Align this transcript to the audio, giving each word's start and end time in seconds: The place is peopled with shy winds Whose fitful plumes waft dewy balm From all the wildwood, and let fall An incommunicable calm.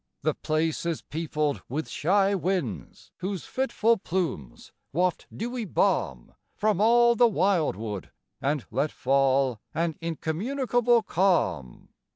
The 0.23 0.33
place 0.33 0.83
is 0.83 1.03
peopled 1.03 1.61
with 1.69 1.87
shy 1.87 2.33
winds 2.33 3.11
Whose 3.17 3.45
fitful 3.45 3.97
plumes 3.97 4.71
waft 4.91 5.27
dewy 5.31 5.63
balm 5.63 6.33
From 6.55 6.81
all 6.81 7.13
the 7.13 7.27
wildwood, 7.27 8.09
and 8.41 8.65
let 8.71 8.91
fall 8.91 9.61
An 9.75 9.95
incommunicable 10.01 11.03
calm. 11.03 11.89